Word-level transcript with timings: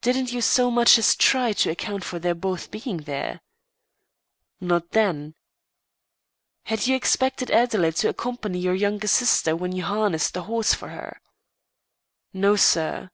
"Didn't 0.00 0.32
you 0.32 0.40
so 0.40 0.70
much 0.70 0.96
as 0.96 1.14
try 1.14 1.52
to 1.52 1.68
account 1.70 2.02
for 2.02 2.18
their 2.18 2.34
both 2.34 2.70
being 2.70 3.02
there?" 3.02 3.42
"Not 4.58 4.92
then." 4.92 5.34
"Had 6.62 6.86
you 6.86 6.96
expected 6.96 7.50
Adelaide 7.50 7.96
to 7.96 8.08
accompany 8.08 8.58
your 8.60 8.72
younger 8.74 9.06
sister 9.06 9.54
when 9.54 9.72
you 9.72 9.84
harnessed 9.84 10.32
the 10.32 10.44
horse 10.44 10.72
for 10.72 10.88
her?" 10.88 11.20
"No, 12.32 12.56
sir." 12.56 13.10